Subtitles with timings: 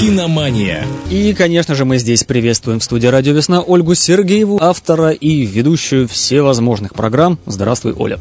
[0.00, 0.86] Киномания.
[1.10, 6.08] И, конечно же, мы здесь приветствуем в студии «Радио Весна» Ольгу Сергееву, автора и ведущую
[6.08, 7.38] всевозможных программ.
[7.44, 8.18] Здравствуй, Оля.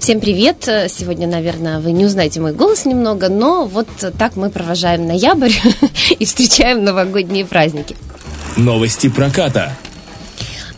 [0.00, 0.68] Всем привет.
[0.88, 3.86] Сегодня, наверное, вы не узнаете мой голос немного, но вот
[4.18, 5.52] так мы провожаем ноябрь
[6.18, 7.94] и встречаем новогодние праздники.
[8.56, 9.76] Новости проката.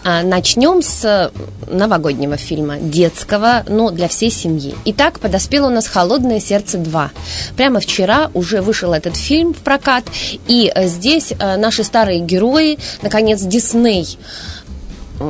[0.09, 1.33] А, начнем с
[1.67, 4.73] новогоднего фильма, детского, но для всей семьи.
[4.85, 7.09] Итак, подоспело у нас «Холодное сердце 2».
[7.57, 10.05] Прямо вчера уже вышел этот фильм в прокат,
[10.47, 14.17] и э, здесь э, наши старые герои, наконец, Дисней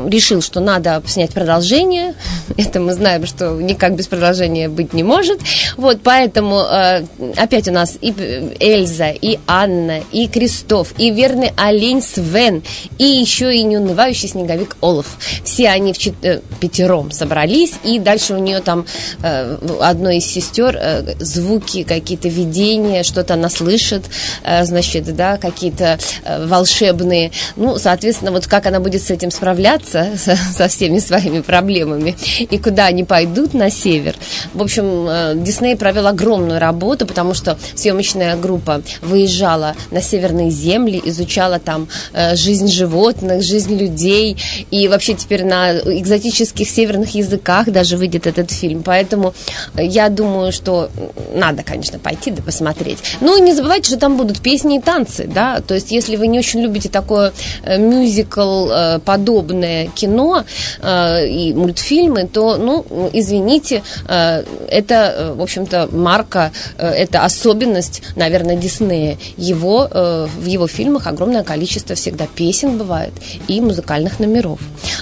[0.09, 2.15] решил, что надо снять продолжение.
[2.57, 5.41] Это мы знаем, что никак без продолжения быть не может.
[5.77, 7.05] Вот, поэтому э,
[7.37, 8.13] опять у нас и
[8.61, 12.63] Эльза, и Анна, и Кристоф, и верный олень Свен,
[12.99, 15.17] и еще и неунывающий снеговик Олаф.
[15.45, 16.15] Все они в чет...
[16.23, 18.87] Э, пятером собрались, и дальше у нее там
[19.23, 24.05] э, одной из сестер э, звуки, какие-то видения, что-то она слышит,
[24.43, 27.33] э, значит, да, какие-то э, волшебные.
[27.57, 32.16] Ну, соответственно, вот как она будет с этим справляться, справляться со, со всеми своими проблемами
[32.38, 34.16] и куда они пойдут на север.
[34.55, 41.01] В общем, э, Дисней провел огромную работу, потому что съемочная группа выезжала на северные земли,
[41.04, 44.37] изучала там э, жизнь животных, жизнь людей,
[44.71, 48.82] и вообще теперь на экзотических северных языках даже выйдет этот фильм.
[48.82, 49.35] Поэтому
[49.77, 50.91] я думаю, что
[51.35, 52.99] надо, конечно, пойти да посмотреть.
[53.21, 56.27] Ну и не забывайте, что там будут песни и танцы, да, то есть если вы
[56.27, 57.32] не очень любите такое
[57.63, 58.69] э, мюзикл
[59.04, 60.45] подобное, анимационное кино
[60.81, 68.03] э, и мультфильмы, то, ну, извините, э, это, э, в общем-то, марка, э, это особенность,
[68.17, 69.19] наверное, Диснея.
[69.37, 73.12] Его, э, в его фильмах огромное количество всегда песен бывает
[73.49, 74.61] и музыкальных номеров.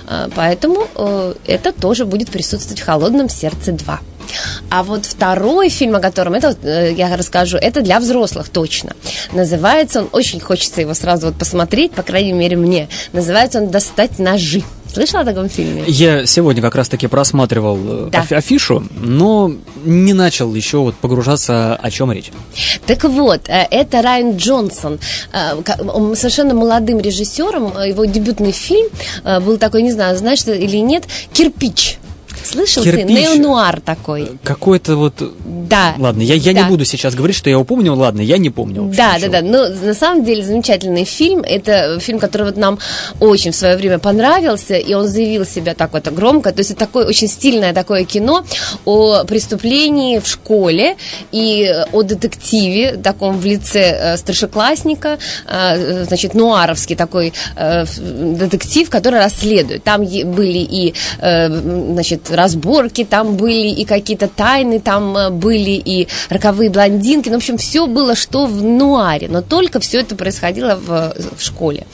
[0.08, 3.98] Э, поэтому э, это тоже будет присутствовать в «Холодном сердце 2».
[4.70, 8.94] А вот второй фильм, о котором это, э, я расскажу, это для взрослых точно.
[9.32, 12.88] Называется он, очень хочется его сразу вот посмотреть, по крайней мере мне.
[13.12, 14.62] Называется он «Достать ножи».
[14.92, 15.82] Слышала о таком фильме?
[15.88, 18.24] Я сегодня как раз-таки просматривал э, да.
[18.36, 19.52] афишу, но
[19.84, 22.30] не начал еще вот погружаться, о чем речь.
[22.86, 25.00] Так вот, э, это Райан Джонсон,
[25.92, 28.88] он совершенно молодым режиссером, его дебютный фильм
[29.42, 31.98] был такой, не знаю, знаешь или нет, «Кирпич».
[32.44, 33.06] Слышал Кирпич.
[33.06, 33.12] ты?
[33.12, 34.38] Неонуар такой.
[34.42, 35.14] Какой-то вот...
[35.44, 35.94] Да.
[35.98, 36.62] Ладно, я, я да.
[36.62, 37.94] не буду сейчас говорить, что я упомнил.
[37.98, 38.92] Ладно, я не помню.
[38.94, 39.40] Да, да, да.
[39.42, 41.40] Но на самом деле замечательный фильм.
[41.40, 42.78] Это фильм, который вот нам
[43.20, 46.52] очень в свое время понравился, и он заявил себя так вот громко.
[46.52, 48.44] То есть это такое очень стильное такое кино
[48.84, 50.96] о преступлении в школе
[51.32, 59.18] и о детективе, таком в лице э, старшеклассника, э, значит, нуаровский такой э, детектив, который
[59.18, 59.82] расследует.
[59.82, 66.70] Там были и, значит, разборки там были, и какие-то тайны там э, были, и роковые
[66.70, 67.28] блондинки.
[67.28, 71.42] Ну, в общем, все было, что в нуаре, но только все это происходило в, в
[71.42, 71.86] школе,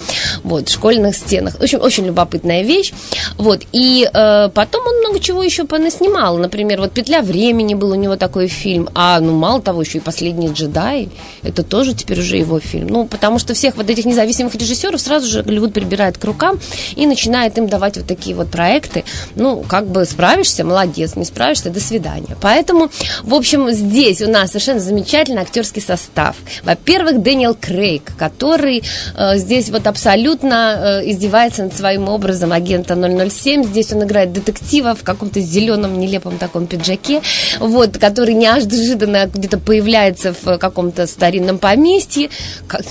[0.43, 1.59] вот, в школьных стенах.
[1.59, 2.93] В общем, очень любопытная вещь.
[3.37, 6.39] Вот, и э, потом он много чего еще понаснимал.
[6.39, 10.01] Например, вот «Петля времени» был у него такой фильм, а, ну, мало того, еще и
[10.01, 11.09] «Последний джедай»,
[11.43, 12.89] это тоже теперь уже его фильм.
[12.89, 16.59] Ну, потому что всех вот этих независимых режиссеров сразу же Голливуд прибирает к рукам
[16.97, 21.25] и начинает им давать вот такие вот проекты, ну, как бы с справишься, молодец, не
[21.25, 22.37] справишься, до свидания.
[22.41, 22.89] Поэтому,
[23.25, 26.37] в общем, здесь у нас совершенно замечательный актерский состав.
[26.63, 28.85] Во-первых, Дэниел Крейг, который
[29.17, 33.65] э, здесь вот абсолютно э, издевается над своим образом агента 007.
[33.65, 37.23] Здесь он играет детектива в каком-то зеленом нелепом таком пиджаке,
[37.59, 42.31] вот, который неожиданно где-то появляется в каком-то старинном поместье.
[42.69, 42.83] Как,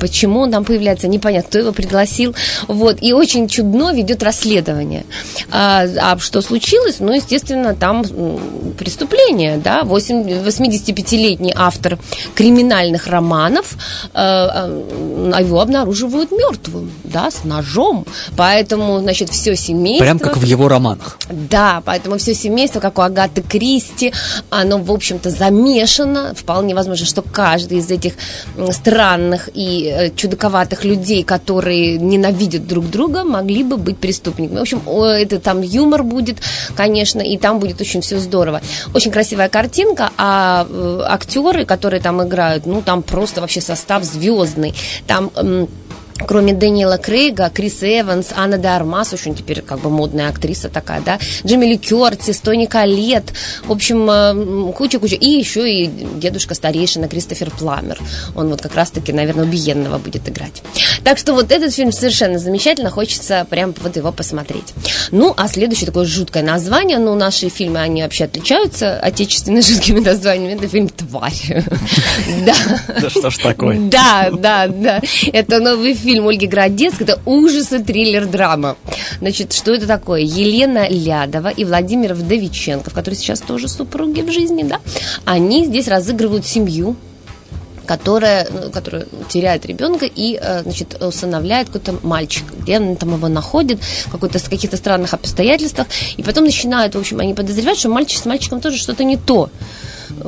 [0.00, 2.34] почему он там появляется, непонятно, кто его пригласил.
[2.66, 5.04] Вот, и очень чудно ведет расследование.
[5.50, 6.77] А, а что случилось?
[6.78, 8.04] Случилось, ну, естественно, там
[8.78, 11.98] преступление, да, 85-летний автор
[12.34, 13.76] криминальных романов,
[14.14, 18.06] э, э, его обнаруживают мертвым, да, с ножом,
[18.36, 20.04] поэтому, значит, все семейство...
[20.04, 21.18] Прям как в его романах.
[21.30, 24.12] Да, поэтому все семейство, как у Агаты Кристи,
[24.50, 28.14] оно, в общем-то, замешано, вполне возможно, что каждый из этих
[28.70, 34.58] странных и э, чудаковатых людей, которые ненавидят друг друга, могли бы быть преступниками.
[34.58, 36.38] В общем, это там юмор будет,
[36.76, 38.60] конечно, и там будет очень все здорово.
[38.94, 44.74] Очень красивая картинка, а э, актеры, которые там играют, ну, там просто вообще состав звездный.
[45.06, 45.30] Там
[46.26, 51.00] кроме Дэниела Крейга, Крис Эванс, Анна де Армас, очень теперь как бы модная актриса такая,
[51.00, 53.32] да, Джимми Ли Кертис, Тони Калет,
[53.64, 55.14] в общем, э, куча-куча.
[55.14, 57.98] И еще и дедушка старейшина Кристофер Пламер.
[58.34, 60.62] Он вот как раз-таки, наверное, убиенного будет играть.
[61.04, 64.74] Так что вот этот фильм совершенно замечательно, хочется прям вот его посмотреть.
[65.10, 70.54] Ну, а следующее такое жуткое название, ну, наши фильмы, они вообще отличаются отечественными жуткими названиями,
[70.54, 71.64] это фильм «Тварь».
[72.44, 72.54] Да.
[73.00, 73.78] Да что ж такое?
[73.78, 75.00] Да, да, да.
[75.32, 78.78] Это новый фильм фильм Ольги Городецкой, это ужасы, триллер, драма.
[79.18, 80.20] Значит, что это такое?
[80.22, 84.80] Елена Лядова и Владимир Вдовиченков, которые сейчас тоже супруги в жизни, да,
[85.26, 86.96] они здесь разыгрывают семью,
[87.84, 93.28] которая, ну, которая теряет ребенка и, э, значит, усыновляет какой-то мальчик, где он там его
[93.28, 93.78] находит,
[94.10, 98.24] какой-то, в каких-то странных обстоятельствах, и потом начинают, в общем, они подозревают, что мальчик с
[98.24, 99.50] мальчиком тоже что-то не то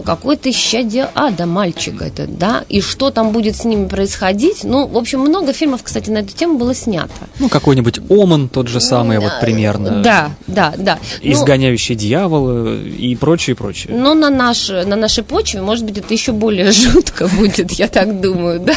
[0.05, 4.65] какой-то исчадие ада мальчик это, да, и что там будет с ними происходить.
[4.65, 7.11] Ну, в общем, много фильмов, кстати, на эту тему было снято.
[7.39, 10.03] Ну, какой-нибудь Оман тот же самый, вот примерно.
[10.03, 10.99] Да, да, да.
[11.23, 13.95] Ну, Изгоняющий ну, дьявола и прочее, прочее.
[13.97, 18.21] Но на, наш, на нашей почве, может быть, это еще более жутко будет, я так
[18.21, 18.77] думаю, да.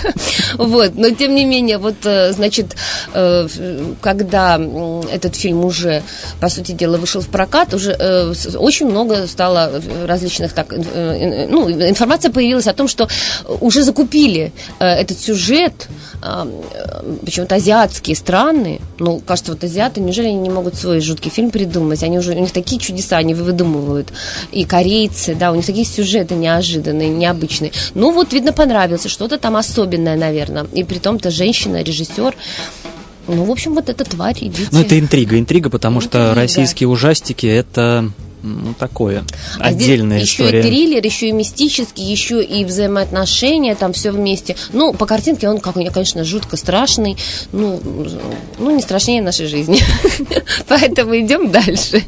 [0.58, 2.76] Вот, но тем не менее, вот, э, значит,
[3.14, 3.48] э,
[4.02, 4.60] когда
[5.12, 6.04] этот фильм уже,
[6.40, 10.74] по сути дела, вышел в прокат, уже э, очень много стало различных так
[11.50, 13.08] ну, информация появилась о том, что
[13.60, 15.88] уже закупили э, этот сюжет,
[16.22, 16.46] э,
[17.26, 22.04] почему-то азиатские страны, ну, кажется, вот азиаты, неужели они не могут свой жуткий фильм придумать?
[22.04, 24.10] Они уже, у них такие чудеса, они выдумывают.
[24.52, 27.72] И корейцы, да, у них такие сюжеты неожиданные, необычные.
[27.94, 30.66] Ну, вот, видно, понравился, что-то там особенное, наверное.
[30.74, 32.36] И при том-то женщина, режиссер,
[33.28, 34.68] ну, в общем, вот эта тварь, идите.
[34.72, 36.32] Ну, это интрига, интрига, потому интрига.
[36.32, 38.12] что российские ужастики это
[38.44, 39.24] ну, такое,
[39.58, 40.60] а отдельная здесь история.
[40.60, 44.56] Еще и триллер, еще и мистический, еще и взаимоотношения, там все вместе.
[44.74, 47.18] Ну, по картинке он, как конечно, жутко страшный,
[47.52, 47.82] ну,
[48.60, 49.80] ну не страшнее нашей жизни.
[50.68, 52.04] Поэтому идем дальше.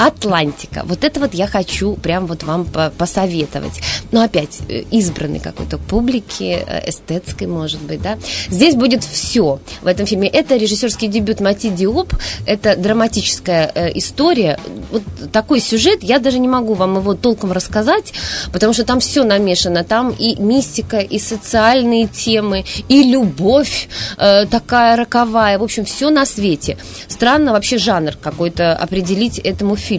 [0.00, 0.82] Атлантика.
[0.86, 2.66] Вот это вот я хочу прям вот вам
[2.96, 3.82] посоветовать.
[4.12, 8.16] Но опять, э, избранный какой-то публики, э, эстетской, может быть, да.
[8.48, 10.28] Здесь будет все в этом фильме.
[10.28, 12.14] Это режиссерский дебют Мати Диоп,
[12.46, 14.58] это драматическая э, история.
[14.90, 15.02] Вот
[15.32, 18.14] такой сюжет, я даже не могу вам его толком рассказать,
[18.52, 19.84] потому что там все намешано.
[19.84, 25.58] Там и мистика, и социальные темы, и любовь такая роковая.
[25.58, 26.78] В общем, все на свете.
[27.08, 29.89] Странно вообще жанр какой-то определить этому фильму.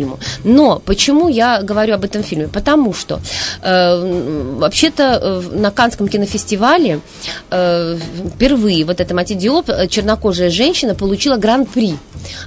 [0.44, 2.48] Но почему я говорю об этом фильме?
[2.48, 3.20] Потому что
[3.62, 7.00] э, вообще-то э, на Канском кинофестивале
[7.50, 7.98] э,
[8.36, 11.96] впервые вот эта Мати Диоп, э, чернокожая женщина, получила гран-при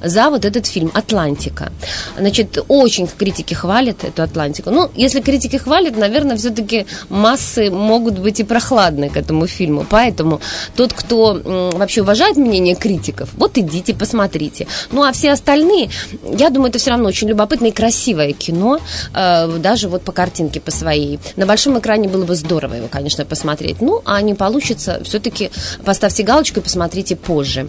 [0.02, 1.73] за вот этот фильм «Атлантика».
[2.19, 4.70] Значит, очень критики хвалят эту Атлантику.
[4.70, 9.87] Ну, если критики хвалят, наверное, все-таки массы могут быть и прохладны к этому фильму.
[9.88, 10.41] Поэтому
[10.76, 11.41] тот, кто
[11.75, 14.67] вообще уважает мнение критиков, вот идите, посмотрите.
[14.93, 15.91] Ну, а все остальные,
[16.38, 18.78] я думаю, это все равно очень любопытное и красивое кино,
[19.14, 21.19] э, даже вот по картинке по своей.
[21.36, 23.81] На большом экране было бы здорово его, конечно, посмотреть.
[23.81, 25.50] Ну, а не получится, все-таки
[25.84, 27.69] поставьте галочку и посмотрите позже.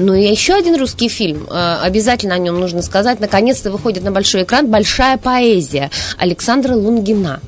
[0.00, 4.10] Ну и еще один русский фильм, э, обязательно о нем нужно сказать, наконец-то выходит на
[4.10, 7.40] большой экран «Большая поэзия» Александра Лунгина.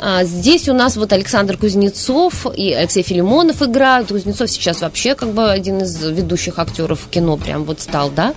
[0.00, 4.08] А, здесь у нас вот Александр Кузнецов и Алексей Филимонов играют.
[4.08, 8.34] Кузнецов сейчас вообще как бы один из ведущих актеров кино прям вот стал, да.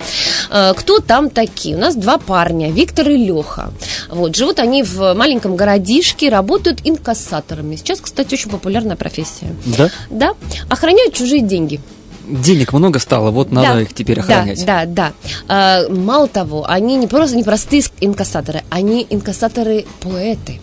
[0.51, 1.75] А, кто там такие?
[1.75, 3.73] У нас два парня, Виктор и Леха.
[4.09, 7.75] Вот, живут они в маленьком городишке, работают инкассаторами.
[7.75, 9.55] Сейчас, кстати, очень популярная профессия.
[9.65, 9.89] Да?
[10.11, 10.33] Да.
[10.69, 11.79] Охраняют чужие деньги
[12.27, 14.65] денег много стало, вот надо да, их теперь охранять.
[14.65, 15.13] Да, да,
[15.47, 15.85] да.
[15.89, 20.59] Мало того, они не просто не простые инкассаторы, они инкассаторы-поэты.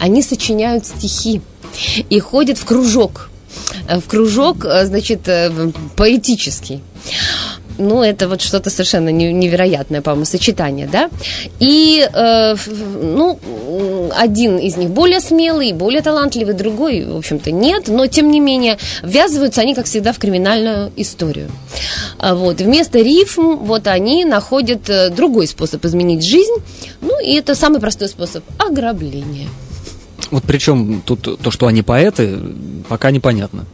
[0.00, 1.40] Они сочиняют стихи
[2.10, 3.30] и ходят в кружок.
[3.88, 5.50] В кружок, э, значит, э,
[5.96, 6.82] поэтический
[7.78, 11.10] ну, это вот что-то совершенно невероятное, по-моему, сочетание, да.
[11.60, 12.56] И, э,
[13.02, 13.38] ну,
[14.16, 18.78] один из них более смелый, более талантливый, другой, в общем-то, нет, но, тем не менее,
[19.02, 21.50] ввязываются они, как всегда, в криминальную историю.
[22.18, 26.54] А вот, вместо рифм, вот они находят э, другой способ изменить жизнь,
[27.00, 29.48] ну, и это самый простой способ– ограбление.
[30.30, 32.38] Вот причем тут то, что они поэты,
[32.88, 33.64] пока непонятно.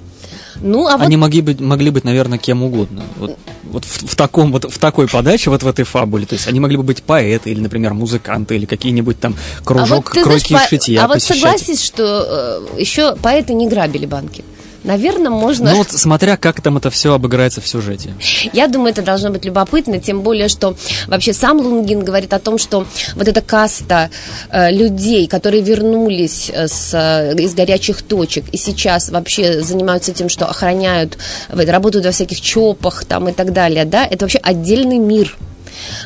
[0.60, 1.22] Ну, а Они вот...
[1.22, 3.02] могли, быть, могли быть, наверное, кем угодно.
[3.16, 6.26] Вот, вот в, в, таком, вот в такой подаче, вот в этой фабуле.
[6.26, 10.18] То есть они могли бы быть поэты, или, например, музыканты, или какие-нибудь там кружок, а
[10.18, 11.36] вот, кройки знаешь, и шитья А посещать.
[11.36, 14.44] вот согласись, что э, еще поэты не грабили банки.
[14.84, 15.72] Наверное, можно...
[15.72, 18.14] Ну вот смотря как там это все обыграется в сюжете.
[18.52, 20.76] Я думаю, это должно быть любопытно, тем более, что
[21.06, 22.86] вообще сам Лунгин говорит о том, что
[23.16, 24.10] вот эта каста
[24.50, 30.28] э, людей, которые вернулись э, с, э, из горячих точек и сейчас вообще занимаются тем,
[30.28, 35.36] что охраняют, работают во всяких ЧОПах там и так далее, да, это вообще отдельный мир,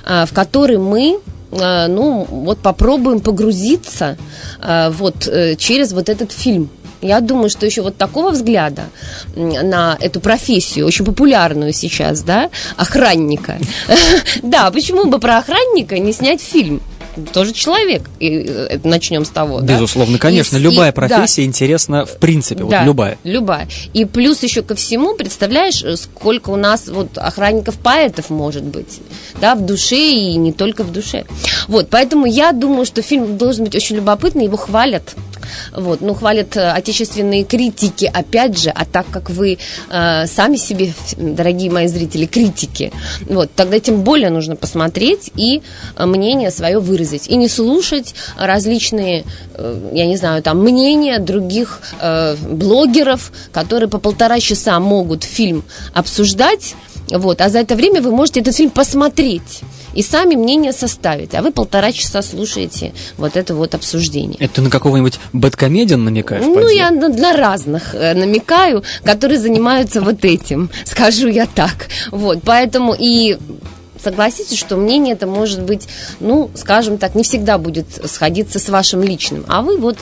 [0.06, 1.20] э, в который мы
[1.50, 4.16] э, ну, вот попробуем погрузиться
[4.62, 6.70] э, вот через вот этот фильм.
[7.00, 8.84] Я думаю, что еще вот такого взгляда
[9.36, 13.58] на эту профессию, очень популярную сейчас, да, охранника.
[14.42, 16.80] Да, почему бы про охранника не снять фильм?
[17.32, 18.02] Тоже человек.
[18.20, 19.60] И э, начнем с того.
[19.60, 19.74] да?
[19.74, 23.18] Безусловно, конечно, И- любая и- да, профессия интересна в принципе, вот да, любая.
[23.24, 23.68] Любая.
[23.92, 29.00] И плюс еще ко всему, представляешь, э, сколько у нас вот охранников-поэтов может быть,
[29.40, 31.24] да, в душе и не только в душе.
[31.66, 35.14] Вот, поэтому я думаю, что фильм должен быть очень любопытный, его хвалят.
[35.72, 39.58] Вот, ну, хвалят э, отечественные критики, опять же, а так как вы
[39.90, 42.92] э, сами себе, дорогие мои зрители, критики,
[43.26, 45.62] вот, тогда тем более нужно посмотреть и
[45.96, 47.28] э, мнение свое выразить.
[47.28, 49.24] И не слушать различные,
[49.54, 55.64] э, я не знаю, там, мнения других э, блогеров, которые по полтора часа могут фильм
[55.94, 56.74] обсуждать,
[57.10, 59.62] вот, а за это время вы можете этот фильм посмотреть
[59.98, 64.36] и сами мнение составить, а вы полтора часа слушаете вот это вот обсуждение.
[64.38, 66.44] Это на какого-нибудь бэткомедиан намекаешь?
[66.44, 66.76] Ну, поди?
[66.76, 71.88] я на, разных э, намекаю, которые занимаются вот этим, скажу я так.
[72.12, 73.38] Вот, поэтому и
[74.00, 75.88] согласитесь, что мнение это может быть,
[76.20, 79.98] ну, скажем так, не всегда будет сходиться с вашим личным, а вы вот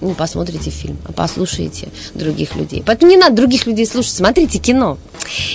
[0.00, 2.82] не посмотрите фильм, а послушаете других людей.
[2.84, 4.98] Поэтому не надо других людей слушать, смотрите кино.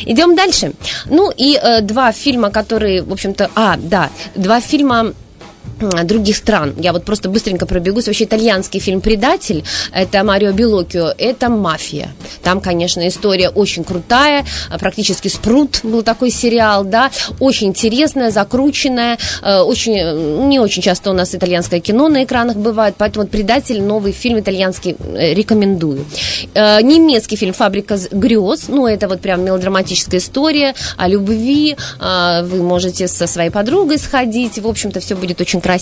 [0.06, 0.74] Идем дальше.
[1.06, 5.14] Ну и э, два фильма, которые, в общем-то, а, да, два фильма
[6.04, 6.74] других стран.
[6.78, 8.08] Я вот просто быстренько пробегусь.
[8.08, 9.63] Вообще итальянский фильм «Предатель»–
[9.94, 12.10] это Марио Белокио, это «Мафия».
[12.44, 19.18] Там, конечно, история очень крутая, а, практически «Спрут» был такой сериал, да, очень интересная, закрученная,
[19.42, 24.12] э, очень, не очень часто у нас итальянское кино на экранах бывает, поэтому «Предатель»– новый
[24.12, 26.06] фильм итальянский, э, рекомендую.
[26.54, 32.62] Э, Немецкий фильм «Фабрика грез», ну, это вот прям мелодраматическая история о любви, а, вы
[32.63, 35.73] можете со своей подругой сходить, в общем-то, все будет очень красиво,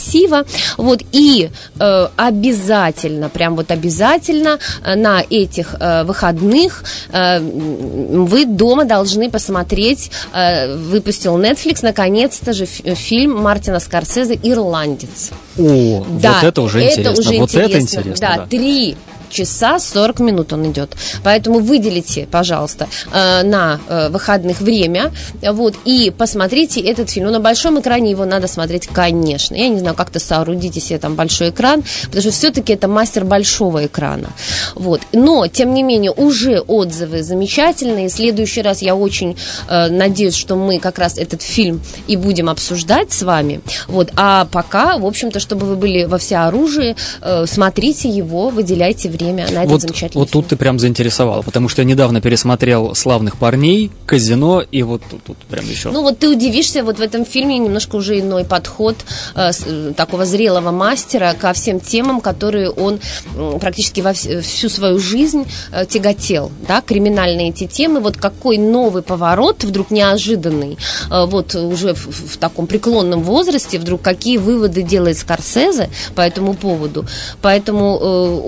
[0.77, 8.85] вот, и э, обязательно, прям вот обязательно э, на этих э, выходных э, вы дома
[8.85, 15.31] должны посмотреть, э, выпустил Netflix, наконец-то же фи- фильм Мартина Скорсезе «Ирландец».
[15.57, 17.11] О, Да, вот это уже интересно.
[17.19, 18.15] уже вот это интересно.
[18.19, 18.45] Да, да.
[18.47, 18.95] три
[19.31, 20.91] часа 40 минут он идет.
[21.23, 25.11] Поэтому выделите, пожалуйста, э, на э, выходных время,
[25.41, 27.27] вот, и посмотрите этот фильм.
[27.27, 29.55] Ну, на большом экране его надо смотреть, конечно.
[29.55, 33.85] Я не знаю, как-то соорудите себе там большой экран, потому что все-таки это мастер большого
[33.85, 34.29] экрана.
[34.75, 35.01] Вот.
[35.13, 38.09] Но, тем не менее, уже отзывы замечательные.
[38.09, 42.49] В следующий раз я очень э, надеюсь, что мы как раз этот фильм и будем
[42.49, 43.61] обсуждать с вами.
[43.87, 44.11] Вот.
[44.15, 49.41] А пока, в общем-то, чтобы вы были во всеоружии, э, смотрите его, выделяйте время на
[49.41, 53.91] этот Вот, замечательный вот тут ты прям заинтересовал, потому что я недавно пересмотрел «Славных парней»,
[54.05, 55.91] «Казино», и вот тут, тут прям еще...
[55.91, 58.95] Ну вот ты удивишься, вот в этом фильме немножко уже иной подход
[59.35, 62.99] э, э, такого зрелого мастера ко всем темам, которые он
[63.35, 68.57] м, практически во вс- всю свою жизнь э, тяготел, да, криминальные эти темы, вот какой
[68.57, 70.77] новый поворот, вдруг неожиданный,
[71.09, 76.53] э, вот уже в, в таком преклонном возрасте, вдруг какие выводы делает Скорсезе по этому
[76.53, 77.05] поводу,
[77.41, 78.41] поэтому э,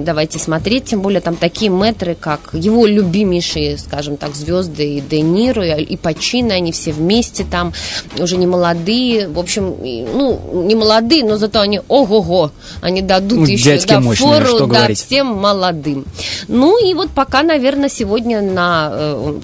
[0.00, 5.00] очень-очень давайте смотреть, тем более там такие метры, как его любимейшие, скажем так, звезды и
[5.00, 7.72] Де Ниро, и, и Пачино, они все вместе там,
[8.18, 12.50] уже не молодые, в общем, ну, не молодые, но зато они, ого-го,
[12.82, 14.98] они дадут Ну, еще да, мощные, фору что да, говорить.
[14.98, 16.04] всем молодым.
[16.48, 18.92] Ну и вот пока, наверное, сегодня на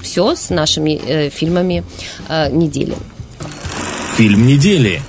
[0.02, 1.84] все с нашими э, фильмами
[2.28, 2.94] э, недели.
[4.16, 5.02] Фильм недели.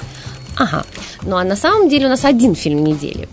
[0.55, 0.83] Ага.
[1.23, 3.27] Ну а на самом деле у нас один фильм недели.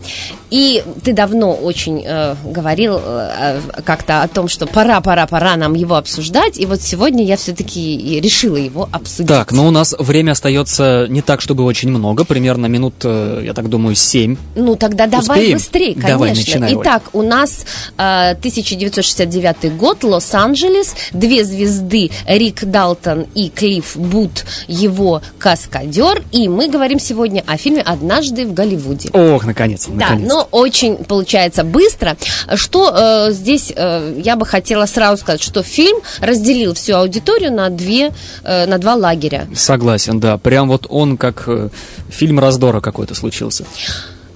[0.50, 5.74] И ты давно очень э, говорил э, как-то о том, что пора, пора, пора нам
[5.74, 6.58] его обсуждать.
[6.58, 9.28] И вот сегодня я все-таки решила его обсудить.
[9.28, 13.52] Так, ну у нас время остается не так, чтобы очень много, примерно минут, э, я
[13.52, 14.36] так думаю, 7.
[14.54, 15.58] Ну тогда давай Успеем?
[15.58, 16.10] быстрее, конечно.
[16.10, 16.74] Давай, начинай.
[16.74, 17.64] Итак, у нас
[17.98, 26.68] э, 1969 год, Лос-Анджелес, две звезды Рик Далтон и Клифф Бут, его каскадер, и мы
[26.68, 29.10] говорим сегодня о фильме «Однажды в Голливуде».
[29.12, 30.28] Ох, наконец-то, Да, наконец.
[30.28, 32.16] но очень получается быстро.
[32.54, 32.92] Что
[33.28, 38.12] э, здесь э, я бы хотела сразу сказать, что фильм разделил всю аудиторию на две,
[38.42, 39.46] э, на два лагеря.
[39.54, 40.38] Согласен, да.
[40.38, 41.68] Прям вот он как э,
[42.08, 43.64] фильм раздора какой-то случился.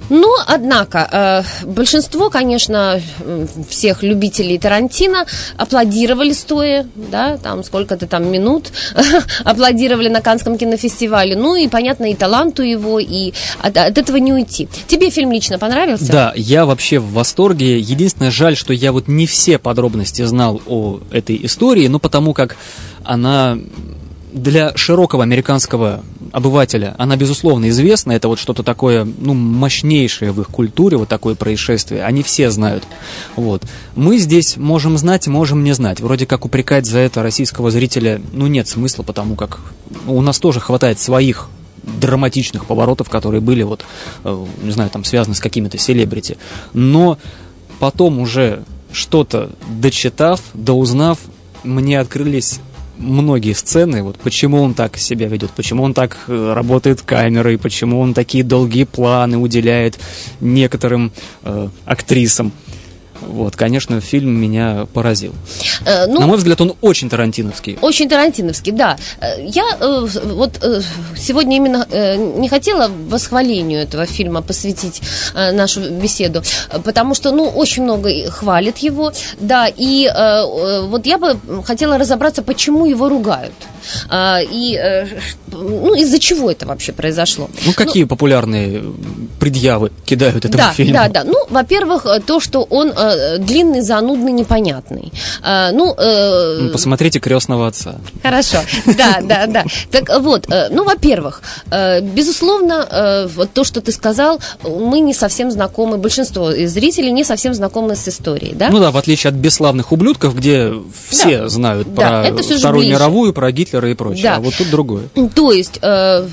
[0.08, 3.00] Но, однако, э, большинство, конечно,
[3.68, 8.72] всех любителей Тарантино аплодировали стоя, да, там сколько-то там минут
[9.44, 11.36] аплодировали на Канском кинофестивале.
[11.36, 14.68] Ну и, понятно, и таланту его, и от, от этого не уйти.
[14.86, 16.10] Тебе фильм лично понравился?
[16.10, 17.78] Да, я вообще в восторге.
[17.78, 22.56] Единственное, жаль, что я вот не все подробности знал о этой истории, но потому как
[23.04, 23.58] она
[24.32, 28.12] для широкого американского обывателя она, безусловно, известна.
[28.12, 32.04] Это вот что-то такое, ну, мощнейшее в их культуре, вот такое происшествие.
[32.04, 32.84] Они все знают.
[33.36, 33.62] Вот.
[33.94, 36.00] Мы здесь можем знать, можем не знать.
[36.00, 39.60] Вроде как упрекать за это российского зрителя, ну, нет смысла, потому как
[40.06, 41.48] у нас тоже хватает своих
[41.82, 43.84] драматичных поворотов, которые были вот,
[44.24, 46.36] э, не знаю, там связаны с какими-то селебрити.
[46.74, 47.18] Но
[47.78, 51.18] потом уже что-то дочитав, доузнав,
[51.64, 52.60] мне открылись
[52.98, 58.00] многие сцены, вот почему он так себя ведет, почему он так э, работает камерой, почему
[58.00, 59.98] он такие долгие планы уделяет
[60.40, 61.12] некоторым
[61.42, 62.52] э, актрисам.
[63.28, 65.34] Вот, конечно, фильм меня поразил.
[65.84, 67.78] Э, ну, На мой взгляд, он очень тарантиновский.
[67.82, 68.96] Очень тарантиновский, да.
[69.20, 70.80] Э, я э, вот э,
[71.16, 75.02] сегодня именно э, не хотела восхвалению этого фильма посвятить
[75.34, 76.42] э, нашу беседу,
[76.84, 81.98] потому что, ну, очень много хвалит его, да, и э, э вот я бы хотела
[81.98, 83.54] разобраться, почему его ругают.
[84.08, 85.06] А, и э,
[85.50, 87.48] ну, из-за чего это вообще произошло?
[87.64, 88.82] Ну, какие ну, популярные
[89.40, 90.94] предъявы кидают этому да, фильму?
[90.94, 91.24] Да, да.
[91.24, 95.12] Ну, во-первых, то, что он э, длинный, занудный, непонятный.
[95.42, 96.58] А, ну, э...
[96.62, 97.96] ну, посмотрите крестного отца.
[98.22, 98.58] Хорошо.
[98.98, 99.64] Да, да, да.
[99.90, 105.14] Так вот, э, ну, во-первых, э, безусловно, э, вот то, что ты сказал, мы не
[105.14, 108.70] совсем знакомы, большинство зрителей не совсем знакомы с историей, да?
[108.70, 110.72] Ну да, в отличие от бесславных ублюдков, где
[111.08, 111.48] все да.
[111.48, 114.22] знают да, про Вторую мировую, про Гитлера Гитлера и прочее.
[114.24, 114.36] Да.
[114.36, 115.08] А вот тут другое.
[115.34, 116.26] То есть э,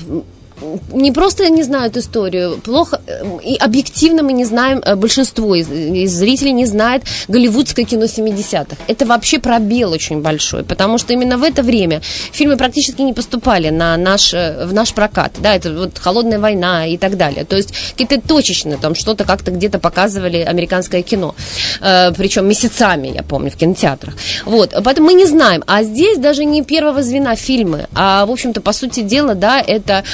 [0.92, 3.00] не просто не знают историю, плохо,
[3.42, 8.76] и объективно мы не знаем, э, большинство из, из зрителей не знает голливудское кино 70-х.
[8.86, 12.00] Это вообще пробел очень большой, потому что именно в это время
[12.32, 16.86] фильмы практически не поступали на наш, э, в наш прокат, да, это вот «Холодная война»
[16.86, 17.44] и так далее.
[17.44, 21.34] То есть какие-то точечные, там что-то как-то где-то показывали американское кино,
[21.80, 24.14] э, причем месяцами, я помню, в кинотеатрах.
[24.44, 25.62] Вот, поэтому мы не знаем.
[25.66, 30.04] А здесь даже не первого звена фильмы, а, в общем-то, по сути дела, да, это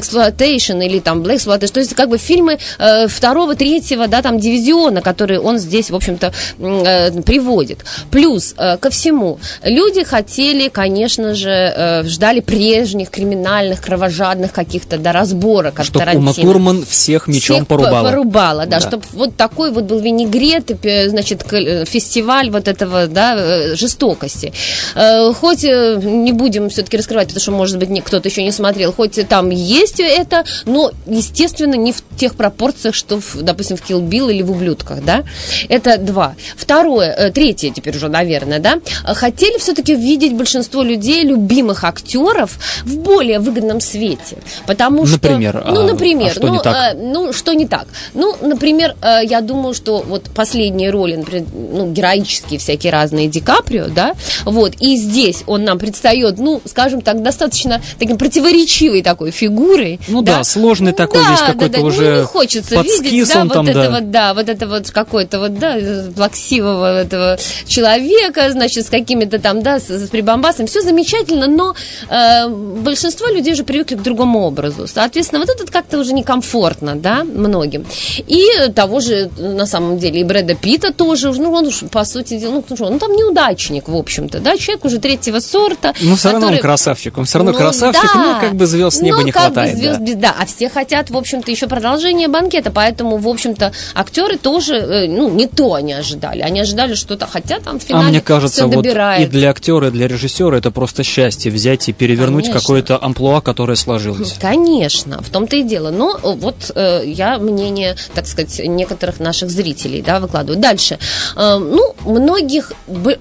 [0.00, 4.38] exploitation или там black exploitation, то есть как бы фильмы э, второго, третьего, да, там
[4.38, 7.84] дивизиона, которые он здесь, в общем-то, э, приводит.
[8.10, 15.12] Плюс э, ко всему, люди хотели, конечно же, э, ждали прежних криминальных, кровожадных каких-то, да,
[15.12, 16.30] разборок от Чтобы Тарантино.
[16.30, 18.08] Ума Турман всех мечом всех порубала.
[18.10, 18.86] порубала, да, да.
[18.86, 20.70] чтобы вот такой вот был винегрет,
[21.08, 24.52] значит, э, фестиваль вот этого, да, э, жестокости.
[24.94, 29.18] Э, хоть не будем все-таки раскрывать, потому что, может быть, кто-то еще не смотрел, хоть
[29.28, 34.30] там есть это, но, естественно, не в тех пропорциях, что, в, допустим, в Kill Bill
[34.30, 35.24] или в «Ублюдках», да?
[35.68, 36.34] Это два.
[36.56, 38.80] Второе, э, третье теперь уже, наверное, да?
[39.04, 44.38] Хотели все-таки видеть большинство людей, любимых актеров, в более выгодном свете.
[44.66, 45.14] Потому что...
[45.14, 45.64] Например?
[45.66, 46.30] Ну, например.
[46.30, 46.76] А что ну, не так?
[46.76, 47.86] Э, ну, что не так?
[48.14, 53.40] Ну, например, э, я думаю, что вот последние роли, например, ну, героические всякие разные Ди
[53.40, 54.14] Каприо, да,
[54.44, 60.00] вот, и здесь он нам предстает, ну, скажем так, достаточно таким противоречивой такой фигурой, фигурой.
[60.08, 61.84] Ну да, да сложный такой да, весь какой-то да, да.
[61.84, 62.10] уже.
[62.10, 63.90] Ну, не хочется видеть, да, вот там, это да.
[63.90, 65.76] вот, да, вот это вот какой-то вот, да,
[66.14, 70.66] плаксивого этого человека, значит, с какими-то там, да, с, с прибамбасом.
[70.66, 71.74] Все замечательно, но
[72.08, 74.86] э, большинство людей уже привыкли к другому образу.
[74.86, 77.84] Соответственно, вот этот как-то уже некомфортно, да, многим.
[78.26, 82.38] И того же, на самом деле, и Брэда Питта тоже, ну, он уж, по сути
[82.38, 85.94] дела, ну, что, ну, там неудачник, в общем-то, да, человек уже третьего сорта.
[86.00, 86.56] Ну, все равно который...
[86.56, 88.34] он красавчик, он все равно ну, красавчик, да.
[88.34, 89.78] ну, как бы звезд с неба ну, не хватает хватает.
[89.78, 90.32] Звезд, да.
[90.32, 95.08] да, а все хотят, в общем-то, еще продолжение банкета, поэтому, в общем-то, актеры тоже, э,
[95.08, 96.40] ну, не то они ожидали.
[96.40, 99.90] Они ожидали что-то, хотя там в финале А мне кажется, вот и для актера, и
[99.90, 104.36] для режиссера это просто счастье взять и перевернуть какое-то амплуа, которое сложилось.
[104.40, 105.90] Конечно, в том-то и дело.
[105.90, 110.60] Но вот э, я мнение, так сказать, некоторых наших зрителей, да, выкладываю.
[110.60, 110.98] Дальше.
[111.36, 112.72] Э, ну, многих,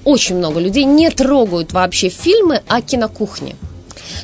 [0.05, 3.55] очень много людей не трогают вообще фильмы о кинокухне.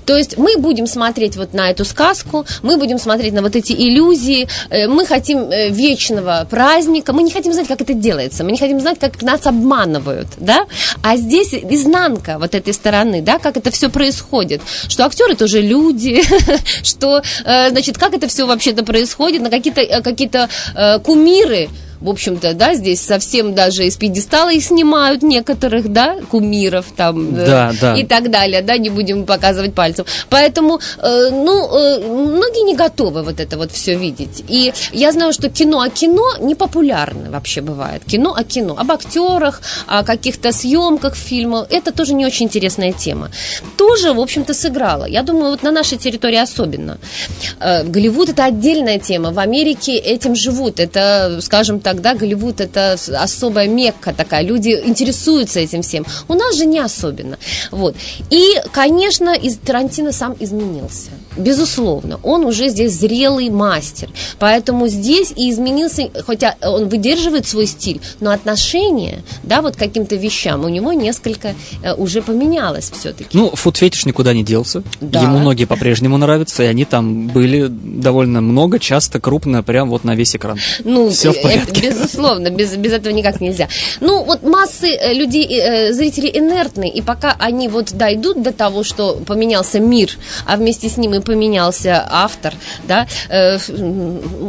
[0.06, 3.74] То есть мы будем смотреть вот на эту сказку, мы будем смотреть на вот эти
[3.74, 8.52] иллюзии, э, мы хотим э, вечного праздника, мы не хотим знать, как это делается, мы
[8.52, 10.65] не хотим знать, как нас обманывают, да,
[11.02, 16.22] а здесь изнанка вот этой стороны, да, как это все происходит, что актеры тоже люди,
[16.84, 20.26] что, э, значит, как это все вообще-то происходит, на какие-то какие
[21.00, 21.70] кумиры,
[22.01, 27.45] в общем-то, да, здесь совсем даже из пьедестала их снимают некоторых, да, кумиров там э,
[27.45, 27.95] Да, да.
[27.95, 30.05] и так далее, да, не будем показывать пальцем.
[30.29, 34.43] Поэтому, э, ну, э, многие не готовы вот это вот все видеть.
[34.47, 38.03] И я знаю, что кино о кино не популярно вообще бывает.
[38.05, 41.65] Кино о кино, об актерах, о каких-то съемках фильма.
[41.69, 43.29] Это тоже не очень интересная тема.
[43.77, 45.05] Тоже, в общем-то, сыграла.
[45.05, 46.97] Я думаю, вот на нашей территории особенно.
[47.60, 49.31] Э, Голливуд это отдельная тема.
[49.31, 50.79] В Америке этим живут.
[50.79, 54.41] Это, скажем так, да, Голливуд это особая мекка такая.
[54.43, 56.04] Люди интересуются этим всем.
[56.28, 57.38] У нас же не особенно.
[57.69, 57.95] Вот.
[58.32, 61.12] И, конечно, из Тарантино сам изменился.
[61.38, 62.19] Безусловно.
[62.24, 64.10] Он уже здесь зрелый мастер.
[64.39, 70.15] Поэтому здесь и изменился, хотя он выдерживает свой стиль, но отношение, да, вот к каким-то
[70.15, 73.38] вещам у него несколько э, уже поменялось все-таки.
[73.38, 74.84] Ну, фуд-фетиш никуда не делся.
[75.02, 75.21] Да.
[75.21, 80.15] Ему многие по-прежнему нравятся, и они там были довольно много, часто, крупно, прям вот на
[80.15, 80.58] весь экран.
[80.84, 81.89] Ну, Всё в э, порядке.
[81.89, 83.67] безусловно, без, без этого никак нельзя.
[84.00, 89.21] Ну, вот массы э, людей, зрителей инертны, и пока они вот дойдут до того, что
[89.26, 90.12] поменялся мир,
[90.45, 92.53] а вместе с ним и поменялся автор,
[92.88, 93.57] да, э,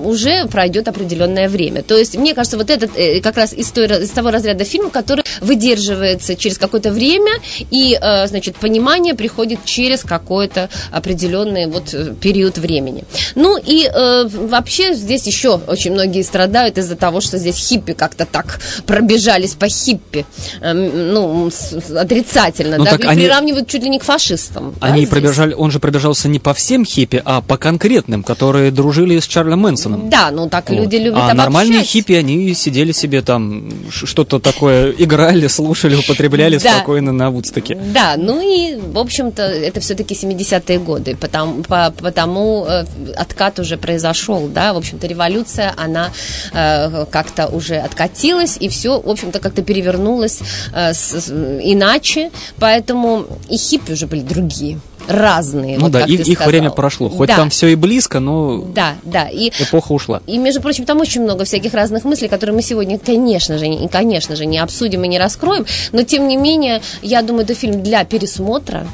[0.04, 1.82] уже пройдет определенное время.
[1.82, 4.90] То есть, мне кажется, вот этот э, как раз из, той, из того разряда фильма,
[4.90, 7.32] который выдерживается через какое-то время,
[7.70, 13.04] и, э, значит, понимание приходит через какой-то определенный вот э, период времени.
[13.34, 18.24] Ну и э, вообще здесь еще очень многие страдают из-за того, что здесь хиппи как-то
[18.26, 20.24] так пробежались по хиппи,
[20.60, 21.50] Эм, ну,
[21.96, 24.74] отрицательно, Ну, да, они- приравнивают чуть ли не к фашистам.
[24.80, 25.08] да, Они здесь.
[25.10, 29.60] пробежали, он же пробежался не по всем хиппи, а по конкретным, которые дружили с Чарльем
[29.60, 30.08] Мэнсоном.
[30.10, 30.78] Да, ну так Вот.
[30.78, 31.92] люди любят а нормальные обобщать.
[31.92, 34.90] хиппи, они сидели себе там, что-то такое
[35.26, 36.76] играли, слушали, употребляли Да.
[36.76, 37.74] спокойно на Вудстоке.
[37.94, 42.84] Да, ну и, в общем-то, это все-таки 70-е годы, потому, по- потому э,
[43.16, 46.10] откат уже произошел, да, в общем-то, революция, она
[46.52, 50.40] э, как-то уже откатилась, и все, в общем-то, как-то перевернулось
[50.74, 51.30] э, с- с-
[51.62, 54.78] иначе, поэтому и хиппи уже были другие,
[55.08, 55.76] разные.
[55.76, 56.48] Ну вот да, как их, сказал.
[56.48, 57.08] время прошло.
[57.08, 60.20] Хоть Да, там все и близко, но Да, да, и эпоха ушла.
[60.26, 63.88] и, между прочим, там очень много всяких разных мыслей, которые мы сегодня, конечно же, не,
[63.88, 65.66] конечно же, не обсудим и не раскроем.
[65.92, 68.86] Но, тем не менее, я думаю, это фильм для пересмотра.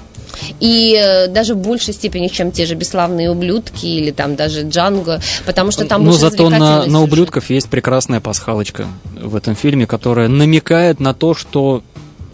[0.60, 5.20] И э, даже в большей степени, чем те же «Бесславные ублюдки» или там даже «Джанго»,
[5.46, 8.86] потому что там Ну, зато на, на ублюдков есть прекрасная пасхалочка
[9.20, 11.82] в этом фильме, которая намекает на то, что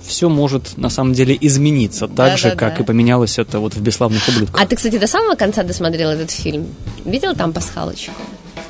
[0.08, 2.82] все может на самом деле измениться, так Да, же, да, как да.
[2.82, 4.60] и поменялось это вот в «Бесславных ублюдках».
[4.60, 6.66] А ты, кстати, до самого конца досмотрел этот фильм?
[7.04, 8.12] Видел там пасхалочку?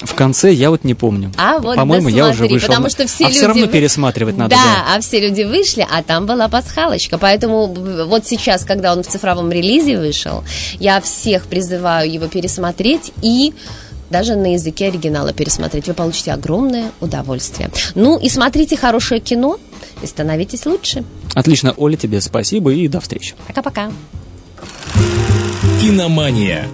[0.01, 1.33] В конце я вот не помню.
[1.37, 2.69] А вот По-моему, я уже досмотри, вышел.
[2.69, 3.39] потому что все а люди...
[3.39, 4.97] все равно пересматривать надо, да, да.
[4.97, 7.19] а все люди вышли, а там была пасхалочка.
[7.19, 10.45] Поэтому вот сейчас, когда он в цифровом релизе вышел,
[10.79, 13.55] я всех призываю его пересмотреть и
[14.11, 15.87] даже на языке оригинала пересмотреть.
[15.87, 17.71] Вы получите огромное удовольствие.
[17.95, 19.59] Ну и смотрите хорошее кино
[20.03, 21.05] и становитесь лучше.
[21.35, 23.35] Отлично, Оля, тебе спасибо и до встречи.
[23.47, 23.91] Пока-пока.
[25.81, 26.67] Киномания.